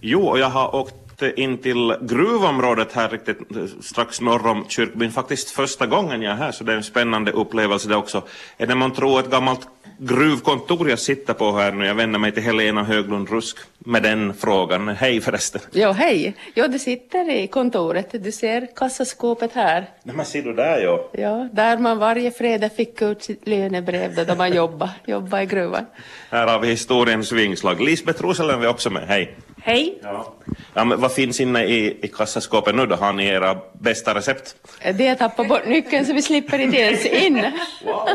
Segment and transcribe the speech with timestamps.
[0.00, 5.12] Jo, och jag har åkt in till gruvområdet här riktigt eh, strax norr om kyrkbyn
[5.12, 8.22] faktiskt första gången jag är här så det är en spännande upplevelse det också.
[8.56, 9.68] Är det man tror ett gammalt
[9.98, 11.86] gruvkontor jag sitter på här nu.
[11.86, 14.88] Jag vänder mig till Helena Höglund Rusk med den frågan.
[14.88, 15.60] Hej förresten.
[15.72, 16.34] Ja, hej.
[16.54, 18.24] Ja, du sitter i kontoret.
[18.24, 19.90] Du ser kassaskåpet här.
[20.02, 21.08] Nej, men ser du där ja.
[21.12, 25.86] Ja, där man varje fredag fick ut sitt lönebrev då man jobbade, jobbade i gruvan.
[26.30, 27.80] Här har vi historiens vingslag.
[27.80, 29.02] Lisbeth Roselund är också med.
[29.08, 29.34] Hej.
[29.62, 29.98] Hej.
[30.02, 30.34] Ja.
[30.74, 32.94] Ja, men vad finns inne i, i kassaskåpet nu då?
[32.96, 34.56] Har ni era bästa recept?
[34.94, 37.46] Det är tappat bort nyckeln så vi slipper inte ens in.
[37.84, 38.08] Wow.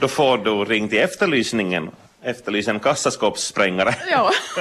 [0.00, 1.90] Då får du ring till efterlysningen.
[2.22, 3.94] Efterlysa en kassaskåpssprängare.
[4.10, 4.30] Ja.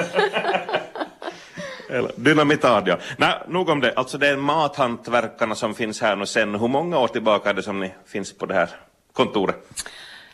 [1.89, 2.97] Eller dynamitad, ja.
[3.17, 3.93] Nej, nog om det.
[3.93, 6.55] Alltså det är mathantverkarna som finns här nu sen.
[6.55, 8.69] Hur många år tillbaka är det som ni finns på det här
[9.13, 9.83] kontoret?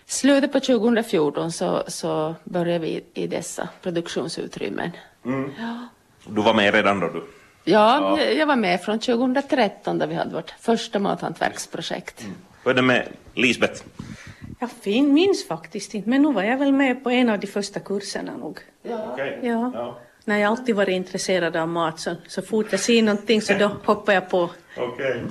[0.06, 4.92] Slutet på 2014 så, så började vi i dessa produktionsutrymmen.
[5.26, 5.52] Mm.
[5.60, 5.88] Ja.
[6.26, 7.08] Du var med redan då?
[7.08, 7.24] Du?
[7.64, 12.22] Ja, ja, jag var med från 2013 då vi hade vårt första mathantverksprojekt.
[12.22, 12.36] Mm.
[12.64, 13.84] Hur är det med Lisbeth?
[14.86, 17.80] Jag minns faktiskt inte, men nu var jag väl med på en av de första
[17.80, 18.60] kurserna nog.
[18.84, 19.14] Ja.
[19.14, 19.32] Okay.
[19.42, 19.72] ja.
[19.74, 20.00] ja.
[20.26, 23.68] När jag alltid varit intresserad av mat så, så fort jag ser någonting så då
[23.86, 24.50] hoppar jag på.
[24.78, 25.22] Okay.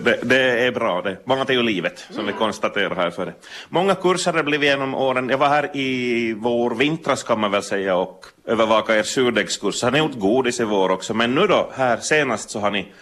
[0.00, 1.26] Det, det, är bra det.
[1.26, 3.34] Mat är ju livet, som vi konstaterar här för det.
[3.68, 5.28] Många kurser har blivit genom åren.
[5.28, 9.82] Jag var här i vår vintras kan man väl säga och övervaka er surdegskurs.
[9.82, 11.14] Har ni gjort godis i vår också?
[11.14, 12.92] Men nu då, här senast så har ni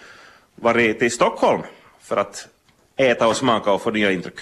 [0.55, 1.62] varit till Stockholm
[2.00, 2.48] för att
[2.97, 4.38] äta och smaka och få nya intryck.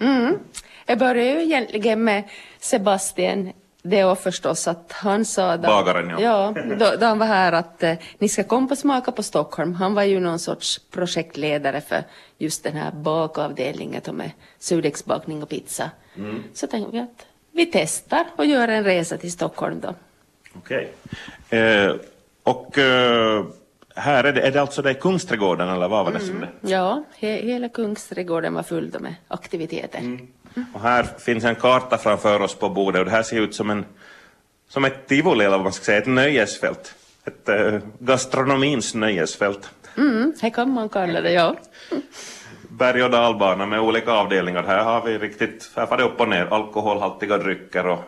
[0.00, 0.38] Mm.
[0.86, 2.24] Jag började ju egentligen med
[2.58, 6.20] Sebastian det var förstås att han sa då, Bagaren, ja.
[6.20, 9.74] ja då, då han var här att eh, ni ska komma och smaka på Stockholm.
[9.74, 12.02] Han var ju någon sorts projektledare för
[12.38, 15.90] just den här bakavdelningen med surdegsbakning och pizza.
[16.16, 16.42] Mm.
[16.54, 19.94] Så tänkte vi att vi testar och gör en resa till Stockholm då.
[20.54, 20.92] Okej.
[21.48, 21.58] Okay.
[21.60, 21.94] Eh,
[22.42, 23.44] och eh,
[23.94, 26.28] här är det, är det alltså det Kungsträdgården eller vad var det mm.
[26.28, 26.70] som det?
[26.70, 29.98] Ja, he, hela Kungsträdgården var full med aktiviteter.
[29.98, 30.28] Mm.
[30.74, 33.70] Och här finns en karta framför oss på bordet och det här ser ut som,
[33.70, 33.84] en,
[34.68, 36.94] som ett tivoli eller vad man ska säga, ett nöjesfält.
[37.24, 39.70] Ett äh, gastronomins nöjesfält.
[39.96, 41.56] Mm, det kan man kalla det, ja.
[42.68, 44.62] Berg och dalbana med olika avdelningar.
[44.62, 48.04] Här har vi riktigt, här får det upp och ner, alkoholhaltiga drycker och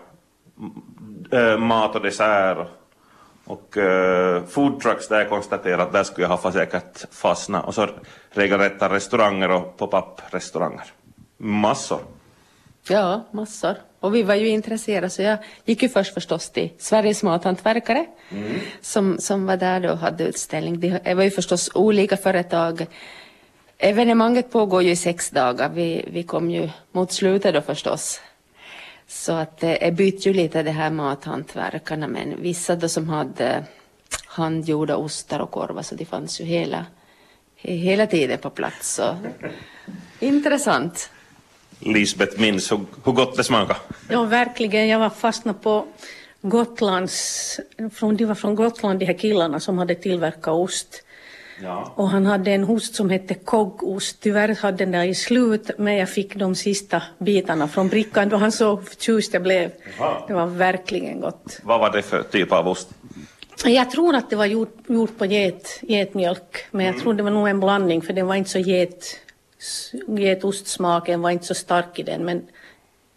[1.31, 2.69] äh, mat och dessert.
[3.45, 7.67] Och äh, foodtrucks, där jag konstaterat, där skulle jag ha säkert fastnat.
[7.67, 7.89] Och så
[8.31, 10.85] regelrätta restauranger och pop-up restauranger.
[11.37, 12.01] Massor.
[12.89, 13.77] Ja, massor.
[14.01, 18.61] Och vi var ju intresserade så jag gick ju först förstås till Sveriges mathantverkare mm.
[18.81, 20.81] som, som var där då och hade utställning.
[20.81, 22.87] Det var ju förstås olika företag.
[23.79, 25.69] Evenemanget pågår ju i sex dagar.
[25.69, 28.21] Vi, vi kom ju mot slutet då förstås.
[29.13, 33.65] Så att det eh, bytte ju lite det här mathantverkarna men vissa då som hade
[34.27, 36.87] handgjorda ostar och korvar så de fanns ju hela,
[37.57, 38.95] hela tiden på plats.
[38.95, 39.17] Så.
[40.21, 41.11] Intressant.
[41.79, 43.81] Lisbeth minns hur, hur gott det smakade?
[44.09, 44.89] Ja, verkligen.
[44.89, 45.87] Jag var fastnat på
[46.41, 47.61] Gotlands,
[47.95, 51.03] från, de var från Gotland de här killarna som hade tillverkat ost.
[51.63, 51.93] Ja.
[51.95, 54.21] Och han hade en ost som hette koggost.
[54.21, 58.37] Tyvärr hade den där i slut, men jag fick de sista bitarna från brickan då
[58.37, 59.71] han så förtjust jag blev.
[59.99, 60.25] Jaha.
[60.29, 61.61] Det var verkligen gott.
[61.63, 62.89] Vad var det för typ av ost?
[63.65, 67.03] Jag tror att det var gjort, gjort på get, getmjölk, men jag mm.
[67.03, 69.21] tror det var nog en blandning för den var inte så get,
[70.07, 72.43] getostsmaken var inte så stark i den, men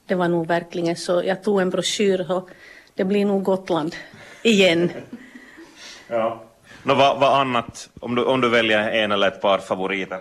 [0.05, 1.23] det var nog verkligen så.
[1.25, 2.49] Jag tog en broschyr och
[2.95, 3.95] det blir nog Gotland
[4.43, 4.91] igen.
[6.07, 6.43] ja.
[6.85, 10.19] Nå, vad, vad annat, om du, om du väljer en eller ett par favoriter?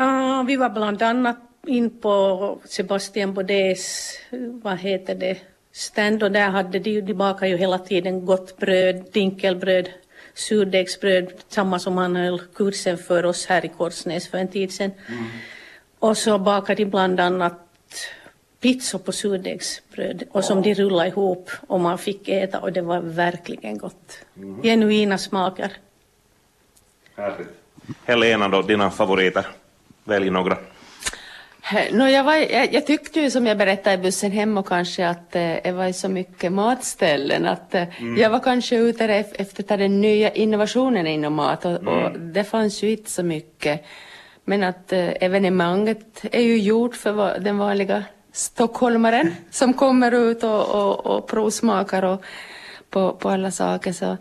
[0.00, 4.18] Uh, vi var bland annat in på Sebastian Baudets,
[4.62, 5.38] vad heter det,
[5.72, 9.88] stand och där hade de, de bakade ju hela tiden gott bröd, dinkelbröd,
[10.34, 14.90] surdegsbröd, samma som han höll kursen för oss här i Korsnäs för en tid sedan.
[15.08, 15.24] Mm.
[15.98, 17.60] Och så bakade de bland annat
[18.66, 23.00] pizzor på surdegsbröd och som de rullade ihop och man fick äta och det var
[23.00, 24.18] verkligen gott.
[24.36, 24.62] Mm.
[24.62, 25.72] Genuina smaker.
[27.16, 27.48] Härligt.
[28.04, 29.46] Helena då, dina favoriter?
[30.04, 30.56] Välj några.
[31.92, 35.08] No, jag, var, jag, jag, tyckte ju som jag berättade i bussen hem och kanske
[35.08, 38.16] att eh, det var så mycket matställen att eh, mm.
[38.16, 41.88] jag var kanske ute efter den nya innovationen inom mat och, mm.
[41.88, 43.84] och, det fanns ju inte så mycket.
[44.44, 48.04] Men att eh, evenemanget är ju gjort för den vanliga
[48.36, 52.22] stockholmaren som kommer ut och, och, och provsmakar och,
[52.90, 53.92] på, på alla saker.
[53.92, 54.16] Så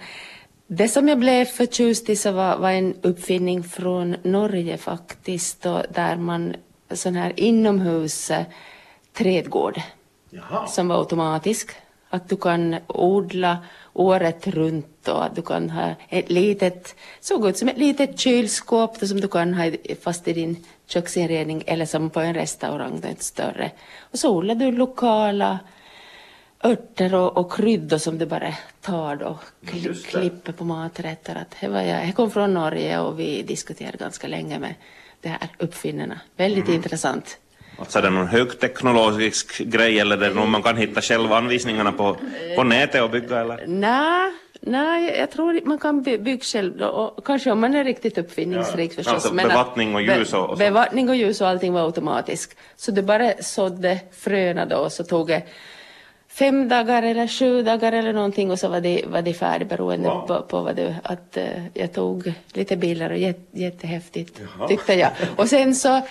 [0.67, 5.81] det som jag blev förtjust i så var, var en uppfinning från Norge faktiskt, och
[5.89, 6.55] där man
[6.91, 8.43] sån här inomhus eh,
[9.13, 9.81] trädgård
[10.29, 10.67] Jaha.
[10.67, 11.71] som var automatisk.
[12.09, 13.57] Att du kan odla
[13.93, 18.97] året runt och att du kan ha ett litet, såg ut som ett litet kylskåp
[18.97, 19.71] som du kan ha
[20.01, 23.71] fast i din köksinredning eller som på en restaurang, det är större.
[23.99, 25.59] Och så odlar du lokala
[26.63, 31.35] örter och, och kryddor som du bara tar då, kli, klipper på maträtter.
[31.35, 34.75] Att det var jag, jag kom från Norge och vi diskuterade ganska länge med
[35.21, 36.19] de här uppfinnarna.
[36.37, 36.75] Väldigt mm.
[36.75, 37.37] intressant.
[37.79, 41.91] Alltså är det någon högteknologisk grej eller är det någon man kan hitta själv anvisningarna
[41.91, 42.17] på,
[42.55, 43.63] på nätet och bygga eller?
[43.67, 44.31] Nej,
[44.65, 48.95] nej, jag tror man kan bygga själv och kanske om man är riktigt uppfinningsrik ja.
[48.95, 49.13] förstås.
[49.13, 50.57] Alltså bevattning och ljus och, och.
[50.57, 52.57] Bevattning och ljus och allting var automatiskt.
[52.75, 55.43] Så du bara sådde fröna då och så tog det
[56.27, 60.09] fem dagar eller sju dagar eller någonting och så var det, var det färdigt beroende
[60.09, 60.27] wow.
[60.27, 64.67] på, på vad du, att uh, jag tog lite bilder och jät, jättehäftigt Jaha.
[64.67, 65.11] tyckte jag.
[65.35, 66.01] Och sen så,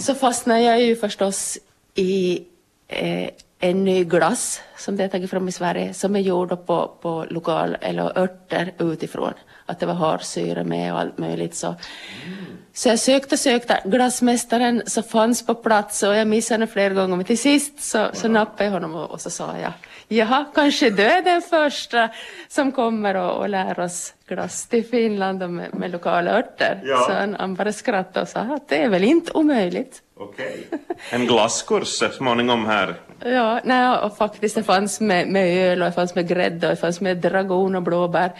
[0.00, 1.58] så fastnade jag ju förstås
[1.94, 2.42] i
[2.88, 6.96] eh, en ny glass som de har tagit fram i Sverige som är gjord på,
[7.02, 9.32] på lokal eller örter utifrån.
[9.66, 11.66] Att det var harsyra med och allt möjligt så.
[11.66, 12.46] Mm.
[12.72, 13.80] Så jag sökte och sökte.
[13.84, 17.16] Glassmästaren så fanns på plats och jag missade honom flera gånger.
[17.16, 19.72] Men till sist så, så nappade jag honom och, och så sa jag
[20.08, 22.08] Jaha, kanske du är den första
[22.48, 26.80] som kommer och, och lär oss glass till Finland med, med lokala örter.
[26.84, 27.04] Ja.
[27.06, 30.02] Så han, han bara skrattade och sa att det är väl inte omöjligt.
[30.16, 30.66] Okej.
[31.10, 32.94] En glasskurs så småningom här.
[33.24, 36.74] Ja, nej, och faktiskt det fanns med, med öl och det fanns med grädde och
[36.74, 38.32] det fanns med dragon och blåbär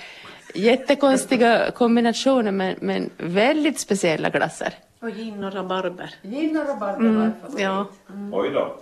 [0.54, 4.72] jättekonstiga kombinationer men, men väldigt speciella glassar.
[5.06, 6.14] Och gin och rabarber.
[6.23, 7.87] Gin och rabarber mm, ja.
[8.11, 8.35] Mm.
[8.35, 8.76] Oj då.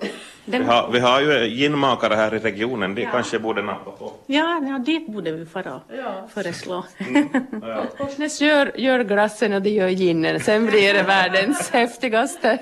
[0.44, 3.10] Vi har, vi har ju ginmakare här i regionen, det ja.
[3.10, 4.12] kanske borde nappa på.
[4.26, 6.28] Ja, ja dit borde vi fara ja.
[6.34, 6.84] föreslå.
[6.98, 7.28] Mm.
[7.62, 7.84] Ja.
[7.98, 12.58] Korsnäs gör, gör glassen och det gör ginen, sen blir det världens häftigaste.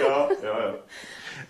[0.00, 0.72] ja, ja,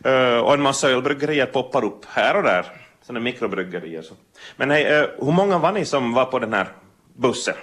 [0.05, 0.11] ja.
[0.11, 2.67] Uh, och en massa ölbryggerier poppar upp här och där,
[3.03, 4.03] sådana mikrobryggerier.
[4.03, 4.15] Så.
[4.57, 6.69] Men hej, uh, hur många var ni som var på den här
[7.17, 7.55] bussen?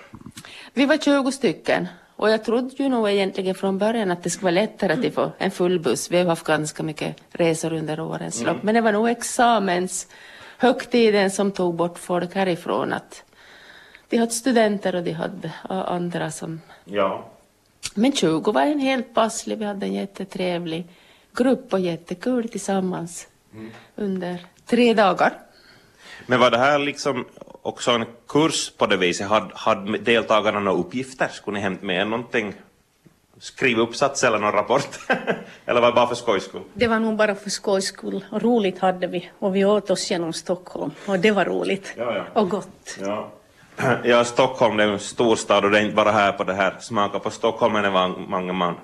[0.73, 1.87] Vi var 20 stycken.
[2.17, 5.31] Och jag trodde ju nog egentligen från början att det skulle vara lättare att få
[5.37, 6.11] en full buss.
[6.11, 8.49] Vi har haft ganska mycket resor under årens lopp.
[8.49, 8.65] Mm.
[8.65, 12.93] Men det var nog examenshögtiden som tog bort folk härifrån.
[12.93, 13.23] Att
[14.09, 16.61] de hade studenter och de hade andra som...
[16.85, 17.25] Ja.
[17.95, 19.57] Men 20 var en helt passlig.
[19.57, 20.87] Vi hade en jättetrevlig
[21.35, 23.71] grupp och jättekul tillsammans mm.
[23.95, 25.33] under tre dagar.
[26.25, 27.25] Men var det här liksom
[27.65, 29.27] också en kurs på det viset?
[29.27, 31.27] Hade, hade deltagarna några uppgifter?
[31.27, 32.53] Skulle ni hämta med någonting?
[33.39, 34.99] Skriva uppsats eller någon rapport?
[35.65, 36.61] eller var det bara för skojs skull?
[36.73, 38.25] Det var nog bara för skojs skull.
[38.31, 39.29] Och roligt hade vi.
[39.39, 40.91] Och vi åt oss genom Stockholm.
[41.07, 41.93] Och det var roligt.
[41.97, 42.41] Ja, ja.
[42.41, 42.97] Och gott.
[43.01, 43.31] Ja.
[44.03, 46.75] ja, Stockholm det är en storstad och det är inte bara här på det här.
[46.79, 48.75] Smaka på Stockholm är det många man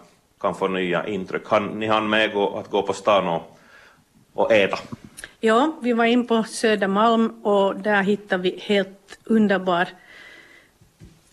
[0.42, 1.48] kan få nya intryck.
[1.48, 3.58] Kan ni hann med att gå på stan och,
[4.34, 4.78] och äta?
[5.44, 9.88] Ja, vi var in på Södermalm och där hittade vi helt underbar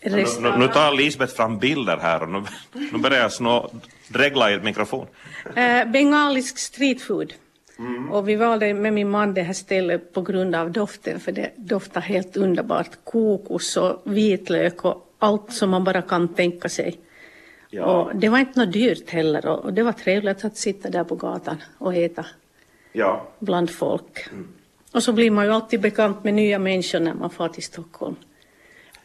[0.01, 0.59] restaurang.
[0.59, 2.43] Nu, nu tar Lisbeth fram bilder här och nu,
[2.91, 3.71] nu börjar jag snå,
[4.07, 5.07] dregla i mikrofon.
[5.55, 7.33] Eh, bengalisk streetfood.
[7.79, 8.11] Mm.
[8.11, 11.51] Och vi valde med min man det här stället på grund av doften, för det
[11.55, 12.89] doftar helt underbart.
[13.03, 16.97] Kokos och vitlök och allt som man bara kan tänka sig.
[17.69, 17.83] Ja.
[17.83, 21.15] Och det var inte något dyrt heller och det var trevligt att sitta där på
[21.15, 22.25] gatan och äta
[22.91, 23.27] ja.
[23.39, 24.27] bland folk.
[24.31, 24.47] Mm.
[24.91, 28.15] Och så blir man ju alltid bekant med nya människor när man far till Stockholm.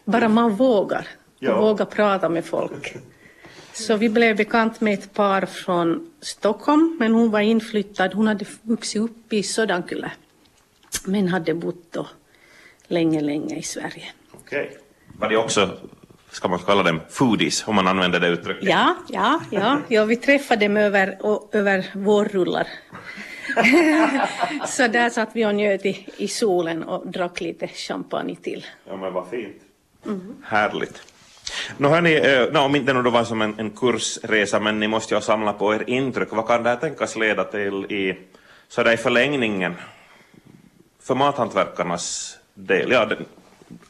[0.05, 1.07] Bara man vågar,
[1.39, 1.61] ja.
[1.61, 2.97] vågar prata med folk.
[3.73, 8.15] Så vi blev bekant med ett par från Stockholm, men hon var inflyttad.
[8.15, 10.11] Hon hade vuxit upp i Sodankylä,
[11.05, 12.07] men hade bott då
[12.87, 14.05] länge, länge i Sverige.
[14.33, 14.63] Okej.
[14.63, 14.79] Okay.
[15.19, 15.71] Var det också,
[16.31, 18.69] ska man kalla dem foodies, om man använder det uttrycket?
[18.69, 19.81] Ja, ja, ja.
[19.89, 21.19] ja vi träffade dem över,
[21.53, 22.67] över vårrullar
[24.67, 28.67] så där satt vi och njöt i, i solen och drack lite champagne till.
[28.89, 29.63] Ja men vad fint.
[30.07, 30.35] Mm.
[30.45, 31.03] Härligt.
[31.77, 35.15] Nå hörni, eh, no, om inte det var som en, en kursresa, men ni måste
[35.15, 36.33] ju ha samlat på er intryck.
[36.33, 38.19] Vad kan det här tänkas leda till i,
[38.69, 39.75] så där i förlängningen
[41.03, 42.91] för mathantverkarnas del?
[42.91, 43.09] Ja,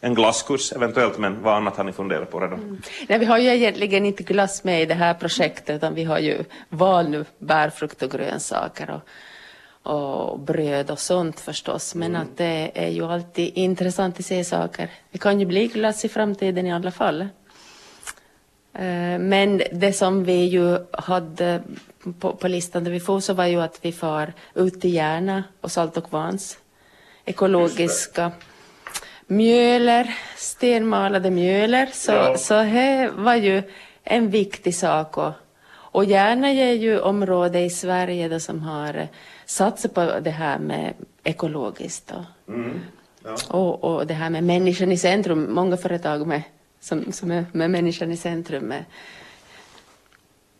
[0.00, 2.58] en glasskurs eventuellt, men vad annat har ni funderat på redan?
[2.58, 2.82] Mm.
[3.08, 6.18] Nej, vi har ju egentligen inte glass med i det här projektet, utan vi har
[6.18, 8.90] ju val bärfrukt och grönsaker.
[8.90, 9.00] Och
[9.84, 11.94] och bröd och sånt förstås.
[11.94, 12.22] Men mm.
[12.22, 14.90] att det är ju alltid intressant att se saker.
[15.10, 17.20] Det kan ju bli glass i framtiden i alla fall.
[18.72, 21.62] Eh, men det som vi ju hade
[22.20, 25.44] på, på listan där vi får så var ju att vi far ut till Järna
[25.60, 26.58] och Salt och Vans.
[27.24, 28.32] Ekologiska
[29.26, 31.88] mjöler, stenmalade mjöler.
[31.92, 32.36] Så, ja.
[32.36, 33.62] så det var ju
[34.04, 35.18] en viktig sak.
[35.18, 35.32] Och,
[35.68, 39.08] och Järna är ju område i Sverige då som har
[39.46, 42.12] satsa på det här med ekologiskt.
[42.12, 42.80] Och, mm.
[43.48, 46.42] Och, och det här med människan i centrum, många företag med,
[46.80, 48.64] som, som är med människan i centrum.
[48.64, 48.84] Med,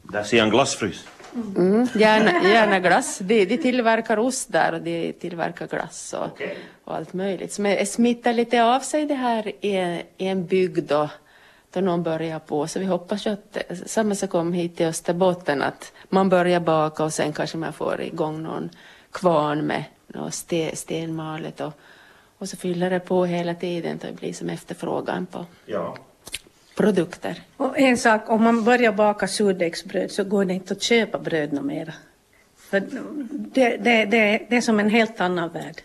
[0.03, 1.05] Där ser jag en glassfrys.
[1.35, 3.19] mm, gärna, gärna glass.
[3.19, 6.43] De, de tillverkar ost där och de tillverkar glass och,
[6.85, 7.53] och allt möjligt.
[7.53, 11.09] Så det smittar lite av sig det här i, i en bygd då,
[11.75, 12.67] då någon börjar på.
[12.67, 17.05] Så vi hoppas ju att samma sak kom hit till Österbotten, att man börjar baka
[17.05, 18.71] och sen kanske man får igång någon
[19.11, 21.73] kvarn med något ste, stenmalet och,
[22.39, 25.97] och så fyller det på hela tiden så det blir som efterfrågan på Ja.
[26.77, 27.43] produkter.
[27.57, 31.53] Och en sak, om man börjar baka surdegsbröd så går det inte att köpa bröd
[31.53, 31.95] något mera.
[32.57, 32.81] För
[33.31, 35.83] det, det, det, det är som en helt annan värld.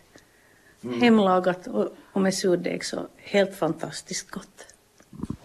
[1.02, 4.69] Hemlagat och, och med surdeg så helt fantastiskt gott.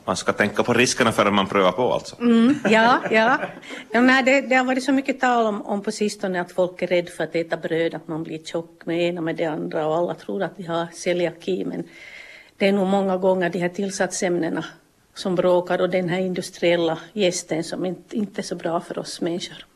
[0.04, 2.20] Man ska tänka på riskerna förrän man prövar på alltså.
[2.20, 3.38] Mm, ja, ja.
[3.92, 6.82] ja nej, det, det har varit så mycket tal om, om på sistone att folk
[6.82, 9.86] är rädda för att äta bröd, att man blir tjock med ena med det andra
[9.86, 11.64] och alla tror att de har celiaki.
[11.64, 11.84] Men
[12.56, 14.64] det är nog många gånger de här tillsatsämnena
[15.14, 19.20] som bråkar och den här industriella gästen som inte, inte är så bra för oss
[19.20, 19.66] människor.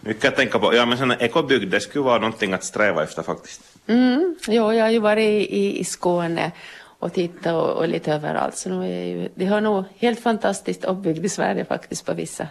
[0.00, 0.74] Mycket att tänka på.
[0.74, 3.62] Ja, men sån här ekobygd, det skulle vara någonting att sträva efter faktiskt.
[3.86, 6.52] Mm, jo, jag har ju varit i, i, i Skåne
[7.00, 8.56] och tittat och, och lite överallt.
[8.56, 12.46] Så nu är ju, de har nog helt fantastiskt uppbyggt i Sverige faktiskt på vissa,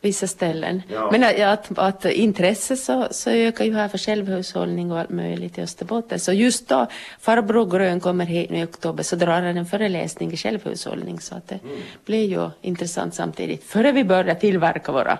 [0.00, 0.82] vissa ställen.
[0.88, 1.08] Ja.
[1.12, 5.62] Men att, att, intresse så, så ökar ju här för självhushållning och allt möjligt i
[5.62, 6.20] Österbotten.
[6.20, 6.86] Så just då
[7.20, 11.20] farbror Grön kommer hit nu i oktober så drar han en föreläsning i självhushållning.
[11.20, 11.58] Så att det
[12.04, 13.64] blir ju intressant samtidigt.
[13.64, 15.18] Före vi börjar tillverka våra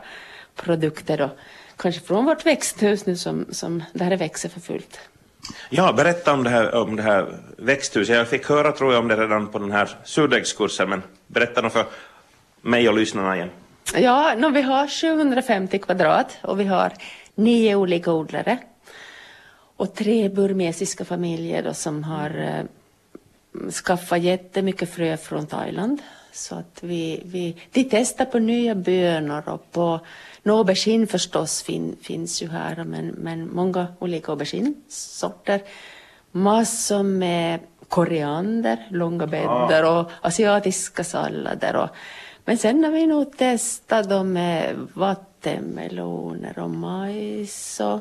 [0.56, 1.30] produkter och
[1.76, 4.98] kanske från vårt växthus nu som, som där det växer för fullt.
[5.70, 8.16] Ja, berätta om det här, om det här växthuset.
[8.16, 11.72] Jag fick höra tror jag om det redan på den här surdegskursen, men berätta nog
[11.72, 11.84] för
[12.60, 13.50] mig och lyssnarna igen.
[13.94, 16.92] Ja, no, vi har 750 kvadrat och vi har
[17.34, 18.58] nio olika odlare.
[19.76, 26.02] Och tre burmesiska familjer då, som har eh, skaffat jättemycket frö från Thailand.
[26.32, 30.00] Så att vi, vi, de testar på nya bönor och på
[30.42, 35.62] no, aubergine förstås fin, finns ju här men, men många olika auberginesorter.
[36.30, 41.76] Massor med koriander, långa bäddar och asiatiska sallader.
[41.76, 41.88] Och,
[42.44, 48.00] men sen har vi nog testat dem med vattenmeloner och majs och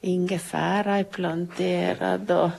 [0.00, 2.30] ingefära är planterad.
[2.30, 2.50] Och,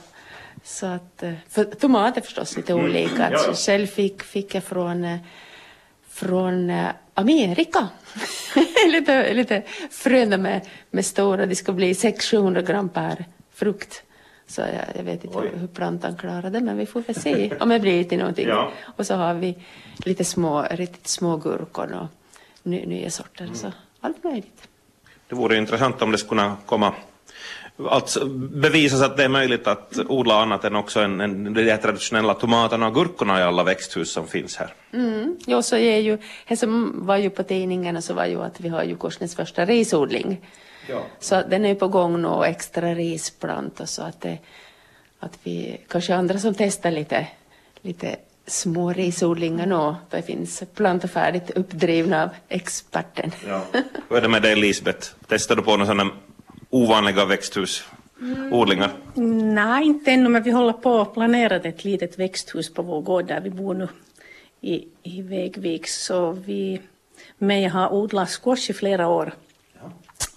[0.64, 3.30] så att, eh, för tomater förstås lite olika.
[3.30, 3.38] ja.
[3.38, 5.18] Alltså, själv fick, fick jag från, eh,
[6.08, 7.88] från eh, Amerika.
[8.86, 14.02] lite, lite fröna med, med stora, det ska bli 600-700 gram per frukt.
[14.46, 15.50] Så jag, jag vet inte Oj.
[15.54, 18.48] hur plantan klarar det, men vi får väl se om det blir till någonting.
[18.48, 18.70] Ja.
[18.96, 19.58] Och så har vi
[20.04, 22.06] lite små, riktigt små gurkor och
[22.62, 23.50] ny, nya sorter.
[23.54, 24.68] Så allt möjligt.
[25.28, 26.94] Det vore intressant om det skulle kunna komma
[27.78, 28.16] att
[28.50, 32.34] bevisas att det är möjligt att odla annat än också en, en, de här traditionella
[32.34, 34.74] tomaterna och gurkorna i alla växthus som finns här.
[34.92, 35.36] Mm.
[35.46, 38.68] Jo, så är ju, det som var ju på tidningen så var ju att vi
[38.68, 40.40] har ju Korsnäs första risodling.
[40.88, 41.02] Ja.
[41.20, 44.38] Så den är på gång nu och extra risplantor så att, det,
[45.18, 47.26] att vi, kanske andra som testar lite,
[47.82, 48.16] lite
[48.46, 49.94] små risodlingar nu.
[50.10, 53.32] Det finns plantor färdigt uppdrivna av experten.
[53.46, 53.64] Ja.
[54.08, 55.08] Hur är det med dig Lisbeth?
[55.28, 56.10] Testar du på några sådana
[56.74, 58.92] ovanliga växthusodlingar?
[59.54, 63.26] Nej, inte ännu, men vi håller på att planera ett litet växthus på vår gård
[63.26, 63.88] där vi bor nu
[64.60, 65.88] i, i Vägvik.
[65.88, 66.80] Så vi,
[67.38, 69.32] men jag har odlat squash i flera år.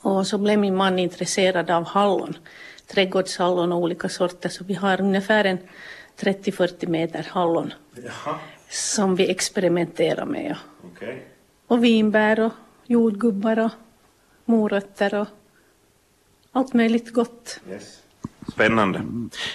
[0.02, 2.38] Och så blev min man intresserad av hallon,
[2.88, 4.50] trädgårdshallon och olika sorter.
[4.50, 5.58] Så vi har ungefär en
[6.20, 8.36] 30-40 meter hallon Jaha,
[8.70, 10.56] som vi experimenterar med.
[10.84, 11.26] okej.
[11.68, 12.52] Och vinbär och
[12.86, 13.72] jordgubbar och
[14.46, 15.28] morötter och
[16.58, 17.60] allt möjligt gott.
[17.70, 17.84] Yes.
[18.52, 19.02] Spännande.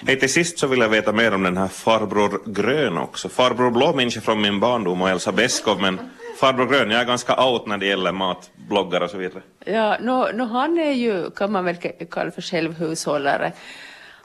[0.07, 3.29] Hej, till sist så vill jag veta mer om den här farbror Grön också.
[3.29, 5.99] Farbror Blå minns jag från min barndom och Elsa Beskow, men
[6.41, 9.43] farbror Grön, jag är ganska out när det gäller matbloggar och så vidare.
[9.65, 11.77] Ja, no, no, han är ju, kan man väl
[12.11, 13.53] kalla för självhushållare.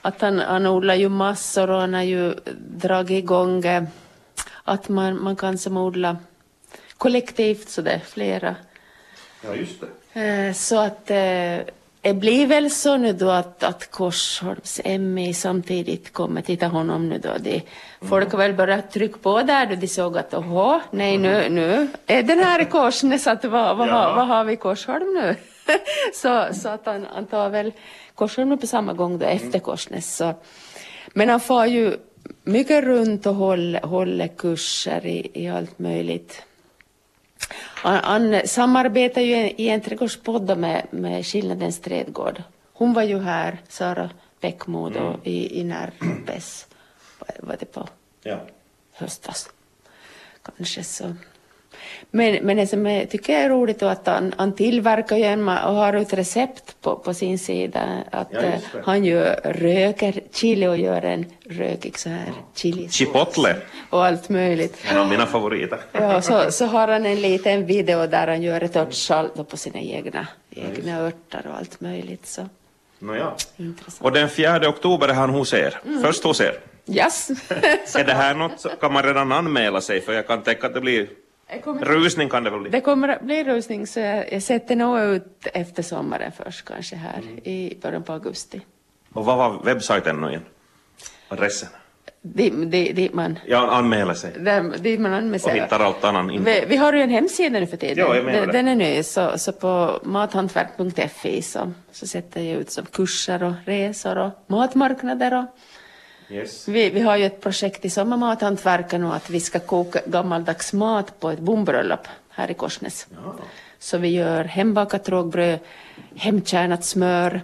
[0.02, 3.84] Att han, han odlar ju massor och han har ju dragit igång eh,
[4.64, 6.18] att man, man kan som odla
[6.98, 8.56] kollektivt så det är flera.
[9.42, 9.88] Ja, just det.
[10.22, 16.14] Eh, Så att eh, det blir väl så nu då att, att Korsholms MI samtidigt
[16.14, 17.30] kommer titta honom nu då.
[17.40, 17.62] De,
[18.02, 21.88] folk har väl börjat trycka på där då de såg att åhå, nej nu, nu
[22.08, 23.94] är den här i Korsnäs, att vad, vad, Ja.
[23.94, 25.36] har, vad har vi i Korsholm nu?
[26.14, 27.74] så, så att han, han tar väl
[28.16, 30.16] Korsholm på samma gång då efter Korsnäs.
[30.16, 30.34] Så.
[31.14, 31.98] Men han får ju
[32.44, 36.44] mycket runt och håller, håller kurser i, i allt möjligt.
[37.60, 42.44] Han, han samarbetar ju i en trädgårdspodd med, med Skillnadens trädgård.
[42.74, 44.10] Hon var ju här, Sara
[44.42, 45.20] Bäckmodo Mm.
[45.24, 46.68] i, i Närpes.
[47.40, 47.88] Var det på
[48.24, 48.40] Ja.
[48.94, 49.50] höstas?
[50.42, 51.16] Kanske så.
[52.12, 55.50] Men, men det som jag tycker är roligt är att han, han tillverkar ju en
[55.50, 58.04] och har ett recept på, på sin sida.
[58.12, 58.54] Att Ja, eh,
[58.84, 63.56] han gör, röker chili och gör en rökig så här chili Chipotle,
[63.90, 64.78] och allt möjligt.
[64.92, 65.80] en av mina favoriter.
[65.92, 69.80] Ja, så, så har han en liten video där han gör ett örtsalt på sina
[69.80, 72.26] egna, egna örter och allt möjligt.
[72.28, 72.50] Så
[73.00, 73.34] Nåja.
[73.58, 74.02] intressant.
[74.06, 75.80] Och den 4 oktober är han hos er.
[76.04, 76.60] Först hos er.
[76.90, 77.30] Yes.
[77.96, 80.74] Är det här något, så kan man redan anmäla sig för jag kan tänka att
[80.74, 81.08] det blir
[81.82, 82.70] rusning kan det väl bli?
[82.70, 86.96] det kommer att bli rusning så jag, jag sätter nog ut efter sommaren först kanske
[86.96, 88.62] här i början på augusti.
[89.14, 90.46] Och vad var webbsajten nu igen?
[91.30, 91.70] Adressen?
[92.22, 94.32] Dit, dit, dit man, Ja, anmäla sig.
[94.40, 95.60] där, dit man anmäler Och sig.
[95.62, 96.46] hittar allt annan info.
[96.46, 97.98] Vi, vi har ju en hemsida nu för tiden.
[97.98, 98.54] Ja, jag menar den, det.
[98.54, 103.54] den är ny, så, så på mathantverk.fi så, så sätter jag ut som kurser och
[103.66, 105.46] resor och matmarknader och
[106.30, 106.68] Yes.
[106.68, 111.20] vi, vi har ju ett projekt i Sommarmathantverken och att vi ska koka gammaldags mat
[111.20, 113.08] på ett bombröllop här i Korsnäs.
[113.80, 115.60] Så vi gör hembakat rågbröd,
[116.16, 117.42] hemkärnat smör,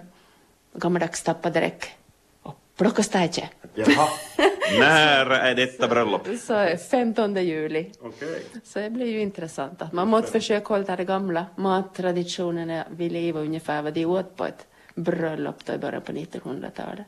[0.74, 1.96] gammaldags tappade räck
[2.42, 3.48] och plockostajtje.
[3.74, 4.08] Jaha.
[4.78, 6.28] När är detta bröllop?
[6.40, 7.92] Så är 15 juli.
[8.00, 8.42] Okej.
[8.64, 13.36] Så det blir ju intressant att man måste försöka hålla de gamla mattraditionerna vid liv
[13.36, 17.06] och ungefär vad de åt på ett bröllop då i början på 1900-talet.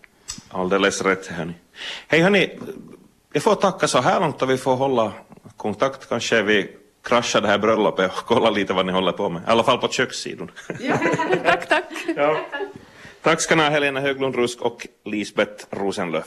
[0.57, 1.53] Alldeles rätt, hörni.
[2.09, 2.59] Hej, hörni.
[3.33, 5.13] Jag får tacka så här långt och vi får hålla
[5.57, 6.09] kontakt.
[6.09, 6.71] Kanske vi
[7.05, 9.43] kraschar det här bröllopet och kollar lite vad ni håller på med.
[9.43, 10.51] I alla fall på kökssidan.
[11.45, 11.85] tack, tack.
[12.17, 12.41] ja.
[13.23, 16.27] Tack ska ni ha, Helena Höglund Rusk och Lisbeth Rosenlöf.